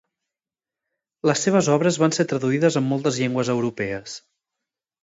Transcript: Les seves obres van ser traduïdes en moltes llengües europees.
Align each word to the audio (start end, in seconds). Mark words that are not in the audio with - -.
Les 1.31 1.43
seves 1.47 1.69
obres 1.75 2.01
van 2.05 2.17
ser 2.19 2.27
traduïdes 2.33 2.79
en 2.83 2.89
moltes 2.95 3.21
llengües 3.23 3.57
europees. 3.57 4.19